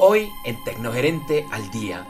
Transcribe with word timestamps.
Hoy 0.00 0.32
en 0.44 0.62
Tecnogerente 0.62 1.44
al 1.50 1.72
Día 1.72 2.06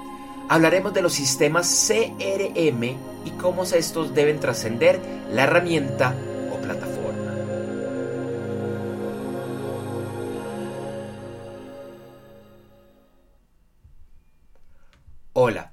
hablaremos 0.50 0.92
de 0.92 1.00
los 1.00 1.14
sistemas 1.14 1.88
CRM 1.88 2.82
y 3.24 3.30
cómo 3.40 3.62
estos 3.62 4.14
deben 4.14 4.40
trascender 4.40 5.00
la 5.30 5.44
herramienta 5.44 6.14
o 6.52 6.60
plataforma. 6.60 7.32
Hola, 15.32 15.72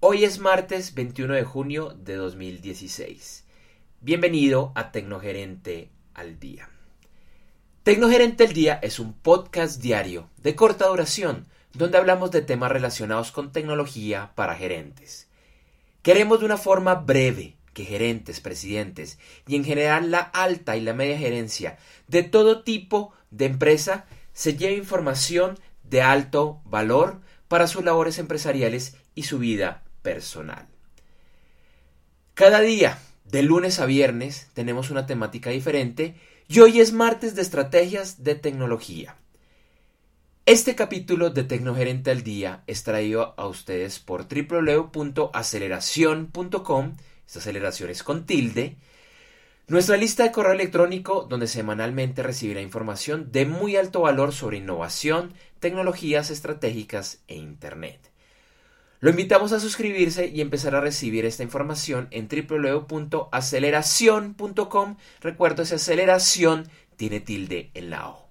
hoy 0.00 0.24
es 0.24 0.40
martes 0.40 0.94
21 0.94 1.34
de 1.34 1.44
junio 1.44 1.90
de 1.90 2.16
2016. 2.16 3.44
Bienvenido 4.00 4.72
a 4.74 4.90
Tecnogerente 4.90 5.92
al 6.12 6.40
Día. 6.40 6.68
Tecnogerente 7.86 8.42
al 8.42 8.52
Día 8.52 8.80
es 8.82 8.98
un 8.98 9.12
podcast 9.12 9.80
diario 9.80 10.28
de 10.38 10.56
corta 10.56 10.88
duración 10.88 11.46
donde 11.72 11.96
hablamos 11.96 12.32
de 12.32 12.42
temas 12.42 12.72
relacionados 12.72 13.30
con 13.30 13.52
tecnología 13.52 14.32
para 14.34 14.56
gerentes. 14.56 15.28
Queremos 16.02 16.40
de 16.40 16.46
una 16.46 16.56
forma 16.56 16.96
breve 16.96 17.54
que 17.74 17.84
gerentes, 17.84 18.40
presidentes 18.40 19.20
y 19.46 19.54
en 19.54 19.64
general 19.64 20.10
la 20.10 20.18
alta 20.18 20.76
y 20.76 20.80
la 20.80 20.94
media 20.94 21.16
gerencia 21.16 21.78
de 22.08 22.24
todo 22.24 22.64
tipo 22.64 23.12
de 23.30 23.44
empresa 23.44 24.06
se 24.32 24.56
lleve 24.56 24.74
información 24.74 25.56
de 25.84 26.02
alto 26.02 26.60
valor 26.64 27.20
para 27.46 27.68
sus 27.68 27.84
labores 27.84 28.18
empresariales 28.18 28.96
y 29.14 29.22
su 29.22 29.38
vida 29.38 29.84
personal. 30.02 30.66
Cada 32.34 32.62
día, 32.62 32.98
de 33.26 33.44
lunes 33.44 33.78
a 33.78 33.86
viernes, 33.86 34.48
tenemos 34.54 34.90
una 34.90 35.06
temática 35.06 35.50
diferente 35.50 36.16
y 36.48 36.60
hoy 36.60 36.80
es 36.80 36.92
martes 36.92 37.34
de 37.34 37.42
estrategias 37.42 38.22
de 38.22 38.36
tecnología. 38.36 39.16
Este 40.44 40.76
capítulo 40.76 41.30
de 41.30 41.42
Tecnogerente 41.42 42.12
al 42.12 42.22
Día 42.22 42.62
es 42.68 42.84
traído 42.84 43.34
a 43.36 43.48
ustedes 43.48 43.98
por 43.98 44.28
www.aceleración.com, 44.28 46.96
esta 47.26 47.40
aceleración 47.40 47.90
es 47.90 48.04
con 48.04 48.26
tilde, 48.26 48.76
nuestra 49.66 49.96
lista 49.96 50.22
de 50.22 50.30
correo 50.30 50.52
electrónico 50.52 51.26
donde 51.28 51.48
semanalmente 51.48 52.22
recibirá 52.22 52.60
información 52.60 53.32
de 53.32 53.46
muy 53.46 53.74
alto 53.74 54.02
valor 54.02 54.32
sobre 54.32 54.58
innovación, 54.58 55.34
tecnologías 55.58 56.30
estratégicas 56.30 57.24
e 57.26 57.34
Internet. 57.34 58.12
Lo 59.00 59.10
invitamos 59.10 59.52
a 59.52 59.60
suscribirse 59.60 60.28
y 60.28 60.40
empezar 60.40 60.74
a 60.74 60.80
recibir 60.80 61.26
esta 61.26 61.42
información 61.42 62.08
en 62.10 62.28
www.aceleración.com. 62.28 64.96
Recuerdo, 65.20 65.62
esa 65.62 65.74
aceleración 65.74 66.70
tiene 66.96 67.20
tilde 67.20 67.70
en 67.74 67.90
la 67.90 68.08
O. 68.08 68.26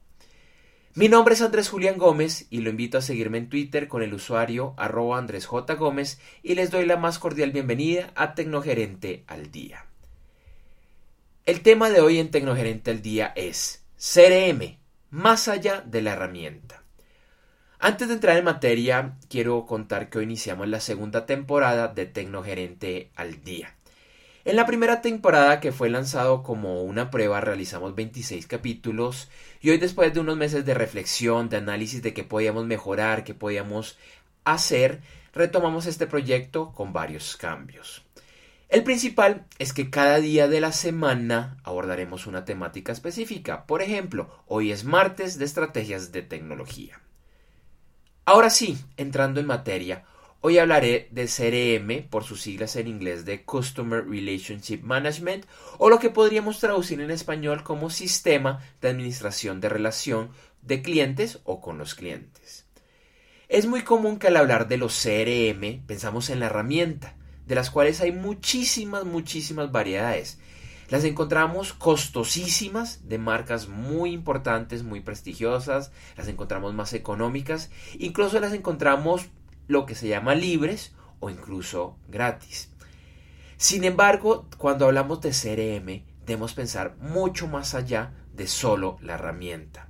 Mi 0.96 1.10
nombre 1.10 1.36
es 1.36 1.42
Andrés 1.42 1.70
Julián 1.70 1.98
Gómez 1.98 2.48
y 2.50 2.62
lo 2.62 2.70
invito 2.70 2.98
a 2.98 3.02
seguirme 3.02 3.38
en 3.38 3.50
Twitter 3.50 3.90
con 3.90 4.02
el 4.02 4.14
usuario 4.14 4.74
arroba 4.78 5.18
Andrés 5.18 5.46
J. 5.46 5.76
Gómez 5.76 6.22
y 6.42 6.56
les 6.56 6.72
doy 6.72 6.86
la 6.86 6.96
más 6.96 7.20
cordial 7.20 7.52
bienvenida 7.52 8.14
a 8.16 8.34
Tecnogerente 8.34 9.26
al 9.28 9.52
Día. 9.52 9.86
El 11.46 11.62
tema 11.62 11.90
de 11.90 12.00
hoy 12.00 12.18
en 12.18 12.32
Tecnogerente 12.32 12.92
al 12.92 13.02
Día 13.02 13.34
es 13.36 13.84
CRM, 13.98 14.78
más 15.10 15.50
allá 15.50 15.82
de 15.82 16.02
la 16.02 16.14
herramienta. 16.14 16.85
Antes 17.80 18.08
de 18.08 18.14
entrar 18.14 18.38
en 18.38 18.46
materia, 18.46 19.18
quiero 19.30 19.66
contar 19.66 20.10
que 20.10 20.20
hoy 20.20 20.24
iniciamos 20.24 20.68
la 20.70 20.80
segunda 20.80 21.26
temporada 21.26 21.90
de 21.90 22.06
Tecnogerente 22.06 23.12
al 23.16 23.44
Día. 23.44 23.76
En 24.46 24.56
la 24.56 24.66
primera 24.66 25.02
temporada, 25.02 25.60
que 25.60 25.72
fue 25.72 25.90
lanzado 25.90 26.42
como 26.42 26.84
una 26.84 27.12
prueba, 27.12 27.42
realizamos 27.42 27.94
26 27.94 28.48
capítulos 28.48 29.30
y 29.60 29.72
hoy 29.72 29.78
después 29.78 30.14
de 30.14 30.22
unos 30.22 30.38
meses 30.38 30.64
de 30.66 30.74
reflexión, 30.74 31.50
de 31.50 31.58
análisis 31.58 32.02
de 32.02 32.14
qué 32.14 32.24
podíamos 32.24 32.66
mejorar, 32.66 33.24
qué 33.24 33.34
podíamos 33.34 33.98
hacer, 34.46 35.02
retomamos 35.34 35.86
este 35.86 36.08
proyecto 36.08 36.72
con 36.74 36.94
varios 36.94 37.36
cambios. 37.36 38.06
El 38.70 38.84
principal 38.84 39.46
es 39.60 39.74
que 39.74 39.90
cada 39.90 40.20
día 40.20 40.48
de 40.48 40.62
la 40.62 40.72
semana 40.72 41.58
abordaremos 41.64 42.26
una 42.26 42.46
temática 42.46 42.92
específica. 42.92 43.66
Por 43.66 43.82
ejemplo, 43.82 44.44
hoy 44.48 44.72
es 44.72 44.86
martes 44.86 45.38
de 45.38 45.46
estrategias 45.46 46.12
de 46.12 46.22
tecnología. 46.22 47.02
Ahora 48.28 48.50
sí, 48.50 48.76
entrando 48.98 49.40
en 49.40 49.46
materia, 49.46 50.04
hoy 50.42 50.58
hablaré 50.58 51.10
de 51.12 51.28
CRM, 51.28 52.10
por 52.10 52.24
sus 52.24 52.42
siglas 52.42 52.76
en 52.76 52.88
inglés 52.88 53.24
de 53.24 53.44
Customer 53.44 54.04
Relationship 54.04 54.80
Management, 54.82 55.46
o 55.78 55.92
lo 55.92 56.00
que 56.00 56.10
podríamos 56.10 56.60
traducir 56.60 57.00
en 57.02 57.12
español 57.12 57.62
como 57.62 57.92
Sistema 57.92 58.64
de 58.82 58.90
Administración 58.90 59.62
de 59.62 59.70
Relación 59.70 60.32
de 60.64 60.82
Clientes 60.82 61.40
o 61.44 61.62
con 61.62 61.78
los 61.78 61.94
clientes. 61.94 62.66
Es 63.48 63.68
muy 63.68 63.84
común 63.84 64.18
que 64.18 64.26
al 64.26 64.38
hablar 64.38 64.68
de 64.68 64.78
los 64.78 65.00
CRM 65.00 65.86
pensamos 65.86 66.32
en 66.32 66.40
la 66.40 66.48
herramienta, 66.48 67.16
de 67.46 67.54
las 67.54 67.70
cuales 67.70 68.02
hay 68.02 68.12
muchísimas, 68.12 69.06
muchísimas 69.06 69.72
variedades. 69.72 70.40
Las 70.90 71.04
encontramos 71.04 71.74
costosísimas, 71.74 73.08
de 73.08 73.18
marcas 73.18 73.68
muy 73.68 74.12
importantes, 74.12 74.84
muy 74.84 75.02
prestigiosas, 75.02 75.92
las 76.16 76.28
encontramos 76.28 76.74
más 76.74 76.94
económicas, 76.94 77.72
incluso 77.98 78.40
las 78.40 78.54
encontramos 78.54 79.28
lo 79.68 79.86
que 79.86 79.96
se 79.96 80.08
llama 80.08 80.36
libres 80.36 80.94
o 81.20 81.30
incluso 81.30 81.98
gratis. 82.08 82.70
Sin 83.58 83.84
embargo, 83.84 84.48
cuando 84.58 84.86
hablamos 84.86 85.22
de 85.22 85.32
CRM, 85.32 86.04
debemos 86.26 86.54
pensar 86.54 86.96
mucho 86.98 87.48
más 87.48 87.74
allá 87.74 88.14
de 88.34 88.48
solo 88.48 88.98
la 89.02 89.14
herramienta. 89.16 89.90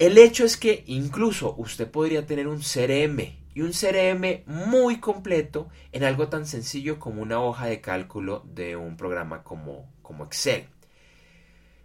El 0.00 0.18
hecho 0.18 0.44
es 0.44 0.56
que 0.56 0.82
incluso 0.86 1.54
usted 1.56 1.88
podría 1.88 2.26
tener 2.26 2.48
un 2.48 2.58
CRM 2.58 3.43
y 3.54 3.62
un 3.62 3.72
CRM 3.72 4.42
muy 4.46 4.98
completo 4.98 5.68
en 5.92 6.04
algo 6.04 6.28
tan 6.28 6.46
sencillo 6.46 6.98
como 6.98 7.22
una 7.22 7.40
hoja 7.40 7.66
de 7.66 7.80
cálculo 7.80 8.44
de 8.52 8.76
un 8.76 8.96
programa 8.96 9.42
como, 9.44 9.88
como 10.02 10.24
Excel. 10.24 10.66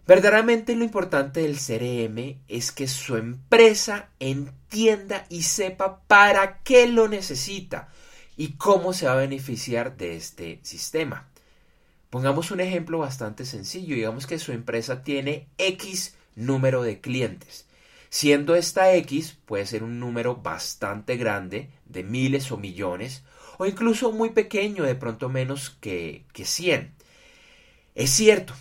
Verdaderamente 0.06 0.74
lo 0.74 0.84
importante 0.84 1.40
del 1.40 1.56
CRM 1.56 2.40
es 2.48 2.72
que 2.72 2.88
su 2.88 3.16
empresa 3.16 4.10
entienda 4.18 5.24
y 5.28 5.42
sepa 5.42 6.00
para 6.08 6.58
qué 6.62 6.88
lo 6.88 7.06
necesita 7.06 7.88
y 8.36 8.54
cómo 8.54 8.92
se 8.92 9.06
va 9.06 9.12
a 9.12 9.16
beneficiar 9.16 9.96
de 9.96 10.16
este 10.16 10.58
sistema. 10.62 11.28
Pongamos 12.08 12.50
un 12.50 12.58
ejemplo 12.58 12.98
bastante 12.98 13.44
sencillo. 13.44 13.94
Digamos 13.94 14.26
que 14.26 14.40
su 14.40 14.50
empresa 14.50 15.04
tiene 15.04 15.46
X 15.58 16.16
número 16.34 16.82
de 16.82 17.00
clientes 17.00 17.66
siendo 18.10 18.54
esta 18.54 18.92
X 18.94 19.38
puede 19.46 19.64
ser 19.64 19.82
un 19.82 19.98
número 19.98 20.36
bastante 20.36 21.16
grande, 21.16 21.70
de 21.86 22.02
miles 22.02 22.52
o 22.52 22.58
millones, 22.58 23.24
o 23.56 23.64
incluso 23.64 24.12
muy 24.12 24.30
pequeño, 24.30 24.84
de 24.84 24.94
pronto 24.94 25.28
menos 25.28 25.70
que, 25.80 26.24
que 26.32 26.44
100. 26.44 26.92
Es 27.94 28.10
cierto, 28.10 28.54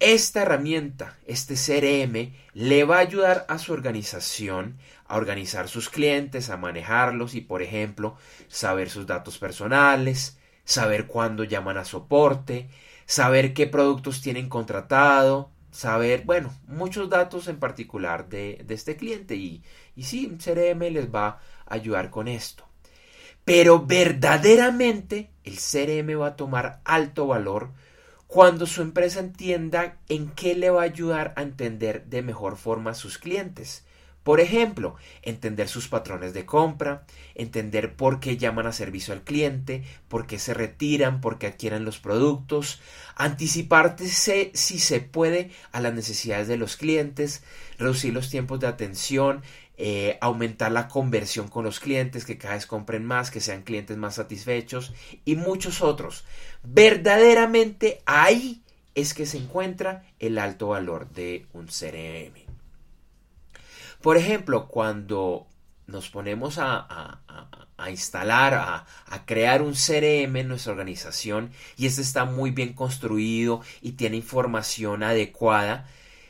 esta 0.00 0.42
herramienta, 0.42 1.16
este 1.26 1.54
CRM, 1.54 2.32
le 2.54 2.84
va 2.84 2.96
a 2.96 3.00
ayudar 3.00 3.46
a 3.48 3.58
su 3.58 3.72
organización 3.72 4.78
a 5.08 5.16
organizar 5.16 5.68
sus 5.68 5.88
clientes, 5.88 6.50
a 6.50 6.56
manejarlos 6.56 7.34
y, 7.34 7.40
por 7.40 7.62
ejemplo, 7.62 8.16
saber 8.46 8.90
sus 8.90 9.06
datos 9.06 9.38
personales, 9.38 10.38
saber 10.64 11.06
cuándo 11.06 11.44
llaman 11.44 11.78
a 11.78 11.84
soporte, 11.84 12.68
saber 13.06 13.54
qué 13.54 13.66
productos 13.66 14.20
tienen 14.20 14.50
contratado, 14.50 15.50
saber, 15.70 16.24
bueno, 16.24 16.54
muchos 16.66 17.08
datos 17.08 17.48
en 17.48 17.58
particular 17.58 18.28
de, 18.28 18.64
este 18.68 18.96
cliente 18.96 19.36
y, 19.36 19.62
y 19.94 20.04
sí, 20.04 20.36
CRM 20.42 20.80
les 20.90 21.12
va 21.12 21.40
a 21.66 21.74
ayudar 21.74 22.10
con 22.10 22.28
esto. 22.28 22.64
Pero 23.44 23.86
verdaderamente 23.86 25.30
el 25.44 25.56
CRM 25.56 26.20
va 26.20 26.28
a 26.28 26.36
tomar 26.36 26.80
alto 26.84 27.26
valor 27.26 27.70
cuando 28.26 28.66
su 28.66 28.82
empresa 28.82 29.20
entienda 29.20 29.96
en 30.10 30.30
qué 30.32 30.54
le 30.54 30.68
va 30.68 30.82
a 30.82 30.84
ayudar 30.84 31.32
a 31.34 31.42
entender 31.42 32.04
de 32.06 32.20
mejor 32.20 32.58
forma 32.58 32.90
a 32.90 32.94
sus 32.94 33.16
clientes. 33.16 33.86
Por 34.28 34.40
ejemplo, 34.40 34.94
entender 35.22 35.68
sus 35.68 35.88
patrones 35.88 36.34
de 36.34 36.44
compra, 36.44 37.06
entender 37.34 37.94
por 37.94 38.20
qué 38.20 38.36
llaman 38.36 38.66
a 38.66 38.72
servicio 38.72 39.14
al 39.14 39.22
cliente, 39.22 39.84
por 40.08 40.26
qué 40.26 40.38
se 40.38 40.52
retiran, 40.52 41.22
por 41.22 41.38
qué 41.38 41.46
adquieren 41.46 41.86
los 41.86 41.98
productos, 41.98 42.78
anticiparse 43.16 44.50
si 44.52 44.78
se 44.80 45.00
puede 45.00 45.50
a 45.72 45.80
las 45.80 45.94
necesidades 45.94 46.46
de 46.46 46.58
los 46.58 46.76
clientes, 46.76 47.42
reducir 47.78 48.12
los 48.12 48.28
tiempos 48.28 48.60
de 48.60 48.66
atención, 48.66 49.40
eh, 49.78 50.18
aumentar 50.20 50.72
la 50.72 50.88
conversión 50.88 51.48
con 51.48 51.64
los 51.64 51.80
clientes, 51.80 52.26
que 52.26 52.36
cada 52.36 52.56
vez 52.56 52.66
compren 52.66 53.06
más, 53.06 53.30
que 53.30 53.40
sean 53.40 53.62
clientes 53.62 53.96
más 53.96 54.16
satisfechos 54.16 54.92
y 55.24 55.36
muchos 55.36 55.80
otros. 55.80 56.26
Verdaderamente 56.62 58.02
ahí 58.04 58.60
es 58.94 59.14
que 59.14 59.24
se 59.24 59.38
encuentra 59.38 60.04
el 60.18 60.36
alto 60.36 60.68
valor 60.68 61.08
de 61.12 61.46
un 61.54 61.68
CRM. 61.68 62.47
Por 64.00 64.16
ejemplo, 64.16 64.68
cuando 64.68 65.46
nos 65.86 66.08
ponemos 66.10 66.58
a, 66.58 67.20
instalar, 67.90 68.54
a, 68.54 69.24
crear 69.26 69.62
un 69.62 69.72
CRM 69.72 70.36
en 70.36 70.48
nuestra 70.48 70.72
organización 70.72 71.50
y 71.76 71.86
este 71.86 72.02
está 72.02 72.24
muy 72.24 72.50
bien 72.50 72.74
construido 72.74 73.62
y 73.82 73.92
tiene 73.92 74.16
información 74.16 75.02
adecuada, 75.02 75.88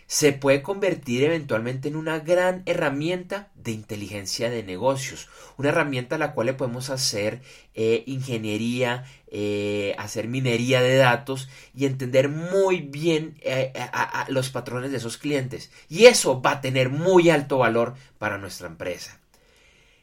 se 0.08 0.32
puede 0.32 0.62
convertir 0.62 1.22
eventualmente 1.22 1.86
en 1.86 1.94
una 1.94 2.18
gran 2.18 2.62
herramienta 2.64 3.50
de 3.54 3.72
inteligencia 3.72 4.48
de 4.48 4.62
negocios, 4.62 5.28
una 5.58 5.68
herramienta 5.68 6.16
a 6.16 6.18
la 6.18 6.32
cual 6.32 6.46
le 6.46 6.54
podemos 6.54 6.88
hacer 6.88 7.42
eh, 7.74 8.04
ingeniería, 8.06 9.04
eh, 9.30 9.94
hacer 9.98 10.26
minería 10.26 10.80
de 10.80 10.96
datos 10.96 11.50
y 11.74 11.84
entender 11.84 12.30
muy 12.30 12.80
bien 12.80 13.36
eh, 13.42 13.70
a 13.76 14.24
los 14.30 14.48
patrones 14.48 14.92
de 14.92 14.96
esos 14.96 15.18
clientes. 15.18 15.70
Y 15.90 16.06
eso 16.06 16.40
va 16.40 16.52
a 16.52 16.60
tener 16.62 16.88
muy 16.88 17.28
alto 17.28 17.58
valor 17.58 17.94
para 18.16 18.38
nuestra 18.38 18.66
empresa. 18.66 19.20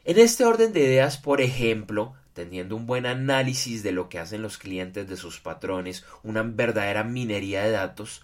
En 0.04 0.20
este 0.20 0.44
orden 0.44 0.72
de 0.72 0.84
ideas, 0.84 1.18
por 1.18 1.40
ejemplo, 1.40 2.14
teniendo 2.32 2.76
un 2.76 2.86
buen 2.86 3.06
análisis 3.06 3.82
de 3.82 3.90
lo 3.90 4.08
que 4.08 4.20
hacen 4.20 4.40
los 4.40 4.56
clientes 4.56 5.08
de 5.08 5.16
sus 5.16 5.40
patrones, 5.40 6.04
una 6.22 6.44
verdadera 6.44 7.02
minería 7.02 7.64
de 7.64 7.72
datos, 7.72 8.22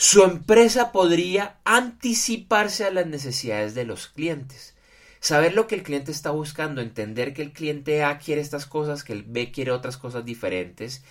su 0.00 0.22
empresa 0.22 0.92
podría 0.92 1.58
anticiparse 1.64 2.84
a 2.84 2.92
las 2.92 3.08
necesidades 3.08 3.74
de 3.74 3.84
los 3.84 4.06
clientes. 4.06 4.76
Saber 5.18 5.54
lo 5.54 5.66
que 5.66 5.74
el 5.74 5.82
cliente 5.82 6.12
está 6.12 6.30
buscando, 6.30 6.80
entender 6.80 7.34
que 7.34 7.42
el 7.42 7.52
cliente 7.52 8.04
A 8.04 8.18
quiere 8.18 8.40
estas 8.40 8.64
cosas, 8.64 9.02
que 9.02 9.12
el 9.12 9.24
B 9.24 9.50
quiere 9.50 9.72
otras 9.72 9.96
cosas 9.96 10.24
diferentes, 10.24 11.02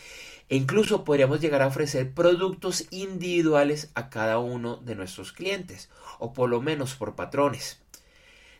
e 0.47 0.55
incluso 0.55 1.03
podríamos 1.03 1.41
llegar 1.41 1.63
a 1.63 1.67
ofrecer 1.67 2.13
productos 2.13 2.85
individuales 2.89 3.91
a 3.93 4.09
cada 4.09 4.39
uno 4.39 4.77
de 4.77 4.95
nuestros 4.95 5.33
clientes, 5.33 5.89
o 6.17 6.31
por 6.31 6.49
lo 6.49 6.61
menos 6.61 6.95
por 6.95 7.13
patrones. 7.13 7.81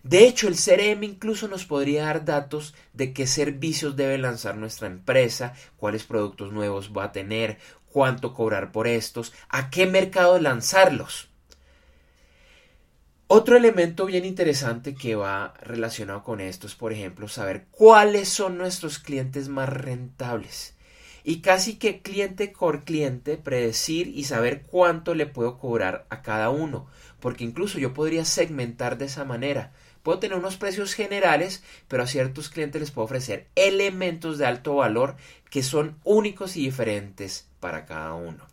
De 0.04 0.26
hecho, 0.26 0.48
el 0.48 0.56
CRM 0.56 1.04
incluso 1.04 1.50
nos 1.50 1.66
podría 1.66 2.06
dar 2.06 2.24
datos 2.24 2.74
de 2.94 3.12
qué 3.12 3.28
servicios 3.28 3.98
debe 3.98 4.18
lanzar 4.18 4.56
nuestra 4.56 4.88
empresa, 4.88 5.54
cuáles 5.76 6.04
productos 6.04 6.54
nuevos 6.54 6.94
va 6.96 7.06
a 7.06 7.12
tener, 7.12 7.58
cuánto 7.98 8.36
cobrar 8.36 8.72
por 8.72 8.88
estos, 8.88 9.34
a 9.50 9.72
qué 9.72 9.88
mercado 9.88 10.40
lanzarlos. 10.40 11.30
Otro 13.26 13.58
elemento 13.58 14.06
bien 14.06 14.24
interesante 14.24 14.94
que 14.94 15.16
va 15.16 15.56
relacionado 15.62 16.24
con 16.24 16.40
esto 16.40 16.68
es, 16.68 16.76
por 16.76 16.94
ejemplo, 16.94 17.28
saber 17.28 17.66
cuáles 17.72 18.30
son 18.30 18.60
nuestros 18.60 19.00
clientes 19.00 19.50
más 19.50 19.70
rentables. 19.70 20.76
Y 21.24 21.42
casi 21.42 21.78
que 21.80 22.04
cliente 22.04 22.50
por 22.50 22.84
cliente 22.84 23.36
predecir 23.36 24.10
y 24.10 24.26
saber 24.26 24.62
cuánto 24.62 25.16
le 25.16 25.26
puedo 25.26 25.58
cobrar 25.58 26.06
a 26.12 26.22
cada 26.22 26.52
uno. 26.52 26.86
Porque 27.20 27.46
incluso 27.46 27.80
yo 27.80 27.96
podría 27.96 28.26
segmentar 28.26 29.00
de 29.00 29.06
esa 29.06 29.26
manera. 29.26 29.74
Puedo 30.04 30.20
tener 30.20 30.38
unos 30.38 30.58
precios 30.58 30.94
generales, 30.94 31.64
pero 31.88 32.04
a 32.04 32.08
ciertos 32.08 32.50
clientes 32.50 32.80
les 32.80 32.92
puedo 32.92 33.06
ofrecer 33.06 33.48
elementos 33.56 34.38
de 34.38 34.46
alto 34.46 34.76
valor 34.76 35.16
que 35.50 35.64
son 35.64 35.98
únicos 36.04 36.58
y 36.58 36.66
diferentes 36.66 37.47
para 37.60 37.86
cada 37.86 38.14
uno. 38.14 38.46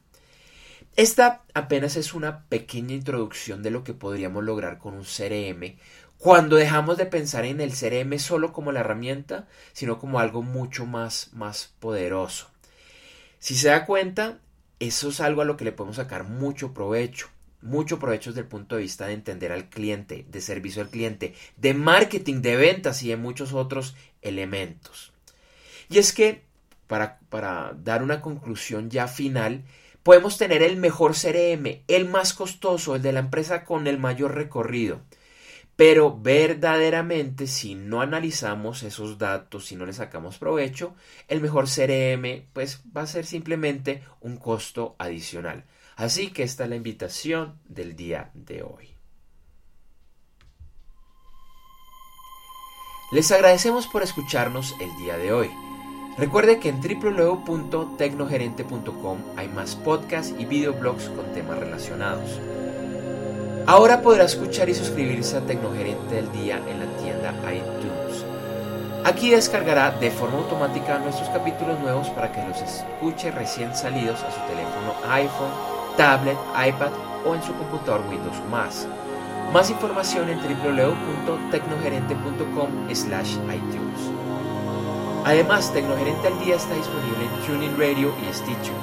Esta 0.97 1.43
apenas 1.55 1.97
es 1.97 2.15
una 2.15 2.45
pequeña 2.45 2.95
introducción 2.95 3.63
de 3.63 3.71
lo 3.71 3.83
que 3.83 3.95
podríamos 3.95 4.45
lograr 4.45 4.79
con 4.79 4.95
un 4.95 5.05
CRM 5.05 5.77
cuando 6.19 6.57
dejamos 6.57 6.97
de 6.97 7.07
pensar 7.07 7.45
en 7.45 7.61
el 7.61 7.73
CRM 7.73 8.19
solo 8.19 8.53
como 8.53 8.73
la 8.73 8.81
herramienta, 8.81 9.49
sino 9.73 9.99
como 9.99 10.21
algo 10.21 10.43
mucho 10.43 10.87
más, 10.87 11.31
más 11.33 11.75
poderoso. 11.81 12.49
Si 13.41 13.57
se 13.57 13.69
da 13.69 13.85
cuenta, 13.85 14.39
eso 14.79 15.09
es 15.09 15.21
algo 15.21 15.43
a 15.43 15.45
lo 15.45 15.57
que 15.57 15.65
le 15.65 15.73
podemos 15.73 15.97
sacar 15.97 16.25
mucho 16.25 16.73
provecho 16.73 17.29
mucho 17.65 17.99
provecho 17.99 18.31
desde 18.31 18.43
el 18.43 18.47
punto 18.47 18.77
de 18.77 18.83
vista 18.83 19.07
de 19.07 19.15
entender 19.15 19.51
al 19.51 19.71
cliente, 19.71 20.27
de 20.29 20.41
servicio 20.41 20.83
al 20.83 20.91
cliente, 20.91 21.35
de 21.57 21.73
marketing, 21.73 22.43
de 22.43 22.57
ventas 22.57 23.03
y 23.03 23.09
de 23.09 23.17
muchos 23.17 23.55
otros 23.55 23.97
elementos. 24.21 25.13
Y 25.89 25.99
es 25.99 26.13
que, 26.13 26.43
para, 27.29 27.75
dar 27.77 28.03
una 28.03 28.21
conclusión 28.21 28.91
ya 28.91 29.09
final, 29.09 29.65
podemos 30.03 30.39
tener 30.39 30.63
el 30.63 30.77
mejor 30.77 31.13
CRM, 31.13 31.83
el 31.89 32.09
más 32.09 32.35
costoso, 32.35 32.95
el 32.95 33.03
de 33.03 33.13
la 33.13 33.21
empresa 33.21 33.65
con 33.65 33.87
el 33.87 33.99
mayor 33.99 34.35
recorrido. 34.35 35.01
Pero 35.77 36.17
verdaderamente, 36.17 37.49
si 37.49 37.75
no 37.75 38.01
analizamos 38.01 38.85
esos 38.85 39.19
datos, 39.19 39.67
si 39.67 39.75
no 39.75 39.87
le 39.87 39.93
sacamos 39.93 40.39
provecho, 40.39 40.95
el 41.27 41.41
mejor 41.41 41.65
CRM 41.65 42.47
pues 42.53 42.83
va 42.97 43.03
a 43.03 43.07
ser 43.09 43.27
simplemente 43.27 44.05
un 44.21 44.37
costo 44.37 44.95
adicional. 44.99 45.65
Así 45.97 46.31
que 46.31 46.45
esta 46.45 46.65
es 46.65 46.71
la 46.71 46.77
invitación 46.77 47.59
del 47.65 47.97
día 47.97 48.31
de 48.35 48.63
hoy. 48.63 48.95
Les 53.11 53.31
agradecemos 53.33 53.89
por 53.89 54.03
escucharnos 54.03 54.75
el 54.81 54.97
día 54.97 55.17
de 55.17 55.33
hoy. 55.33 55.51
Recuerde 56.17 56.61
que 56.61 56.69
en 56.69 56.81
www.tecnogerente.com 56.81 59.19
hay 59.37 59.49
más 59.49 59.75
podcasts 59.75 60.33
y 60.39 60.45
videoblogs 60.45 61.09
con 61.09 61.33
temas 61.33 61.59
relacionados. 61.59 62.39
Ahora 63.67 64.01
podrá 64.03 64.25
escuchar 64.25 64.69
y 64.69 64.75
suscribirse 64.75 65.37
a 65.37 65.41
Tecnogerente 65.41 66.15
del 66.15 66.31
Día 66.33 66.61
en 66.69 66.79
la 66.81 66.87
tienda 66.99 67.33
iTunes. 67.53 68.25
Aquí 69.05 69.31
descargará 69.31 69.91
de 69.91 70.11
forma 70.11 70.37
automática 70.39 70.99
nuestros 70.99 71.31
capítulos 71.31 71.81
nuevos 71.81 72.11
para 72.11 72.31
que 72.31 72.47
los 72.47 72.61
escuche 72.61 73.31
recién 73.31 73.75
salidos 73.75 74.23
a 74.23 74.31
su 74.31 74.41
teléfono 74.47 74.95
iPhone 75.09 75.51
tablet, 75.97 76.37
iPad 76.55 76.93
o 77.25 77.35
en 77.35 77.43
su 77.43 77.55
computador 77.55 78.05
Windows 78.09 78.37
más. 78.51 78.87
Más 79.53 79.69
información 79.71 80.29
en 80.29 80.39
www.tecnogerente.com 80.39 82.69
slash 82.93 83.39
iTunes. 83.53 84.24
Además, 85.25 85.73
Tecnogerente 85.73 86.29
al 86.29 86.39
Día 86.39 86.55
está 86.57 86.75
disponible 86.75 87.25
en 87.25 87.31
Tuning 87.47 87.79
Radio 87.79 88.15
y 88.21 88.27
Stitcher. 88.33 88.75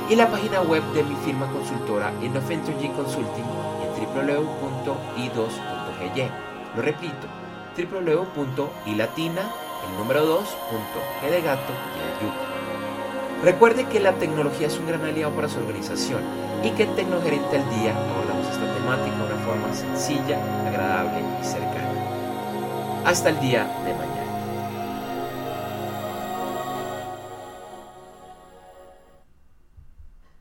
y 0.09 0.17
la 0.17 0.27
página 0.27 0.59
web 0.63 0.83
de 0.91 1.03
mi 1.03 1.15
firma 1.23 1.47
consultora 1.47 2.11
Enough 2.21 2.51
Energy 2.51 2.89
Consulting 2.89 3.72
www.i2.gy. 4.05 5.51
Lo 6.75 6.81
repito, 6.81 7.27
www.ilatina, 7.77 9.41
el 9.41 9.97
número 9.97 10.25
2, 10.25 10.57
G 11.21 11.29
de 11.29 11.41
gato 11.41 11.73
y 11.95 11.99
de 11.99 12.13
yuca. 12.25 12.53
Recuerde 13.43 13.85
que 13.85 13.99
la 13.99 14.13
tecnología 14.13 14.67
es 14.67 14.77
un 14.79 14.87
gran 14.87 15.03
aliado 15.03 15.33
para 15.35 15.49
su 15.49 15.59
organización 15.59 16.21
y 16.63 16.71
que 16.71 16.83
en 16.83 16.95
Tecnogerente 16.95 17.57
al 17.57 17.69
Día 17.77 17.93
abordamos 17.93 18.47
esta 18.47 18.73
temática 18.73 19.17
de 19.17 19.33
una 19.33 19.43
forma 19.43 19.73
sencilla, 19.73 20.39
agradable 20.65 21.21
y 21.41 21.43
cercana. 21.43 21.91
Hasta 23.03 23.29
el 23.29 23.39
día 23.41 23.67
de 23.85 23.93
mañana. 23.93 24.22